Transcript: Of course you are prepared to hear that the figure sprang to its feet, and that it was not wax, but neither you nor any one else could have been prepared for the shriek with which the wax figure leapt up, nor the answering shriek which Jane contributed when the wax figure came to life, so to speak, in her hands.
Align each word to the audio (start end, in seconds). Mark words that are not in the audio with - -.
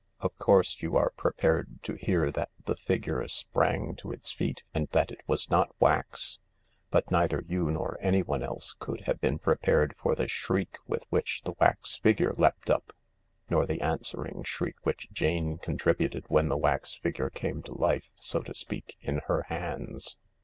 Of 0.19 0.35
course 0.39 0.81
you 0.81 0.97
are 0.97 1.11
prepared 1.11 1.83
to 1.83 1.93
hear 1.93 2.31
that 2.31 2.49
the 2.65 2.75
figure 2.75 3.27
sprang 3.27 3.93
to 3.97 4.11
its 4.11 4.31
feet, 4.31 4.63
and 4.73 4.87
that 4.93 5.11
it 5.11 5.21
was 5.27 5.51
not 5.51 5.75
wax, 5.79 6.39
but 6.89 7.11
neither 7.11 7.43
you 7.47 7.69
nor 7.69 7.99
any 8.01 8.23
one 8.23 8.41
else 8.41 8.73
could 8.79 9.01
have 9.01 9.21
been 9.21 9.37
prepared 9.37 9.95
for 9.95 10.15
the 10.15 10.27
shriek 10.27 10.79
with 10.87 11.05
which 11.11 11.43
the 11.43 11.53
wax 11.59 11.97
figure 11.97 12.33
leapt 12.35 12.71
up, 12.71 12.93
nor 13.47 13.67
the 13.67 13.79
answering 13.79 14.41
shriek 14.43 14.77
which 14.87 15.07
Jane 15.11 15.59
contributed 15.59 16.25
when 16.29 16.47
the 16.49 16.57
wax 16.57 16.95
figure 16.95 17.29
came 17.29 17.61
to 17.61 17.75
life, 17.77 18.09
so 18.19 18.41
to 18.41 18.55
speak, 18.55 18.97
in 19.01 19.19
her 19.27 19.43
hands. 19.49 20.17